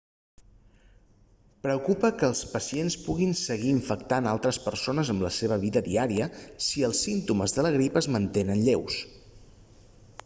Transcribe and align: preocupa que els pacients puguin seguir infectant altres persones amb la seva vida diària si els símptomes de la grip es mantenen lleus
preocupa 1.65 2.09
que 2.21 2.25
els 2.31 2.41
pacients 2.53 2.95
puguin 3.03 3.35
seguir 3.41 3.69
infectant 3.75 4.31
altres 4.33 4.59
persones 4.69 5.13
amb 5.15 5.27
la 5.27 5.33
seva 5.37 5.61
vida 5.67 5.85
diària 5.91 6.31
si 6.71 6.89
els 6.91 7.05
símptomes 7.09 7.57
de 7.59 7.69
la 7.69 7.75
grip 7.79 8.01
es 8.05 8.11
mantenen 8.19 8.67
lleus 8.71 8.99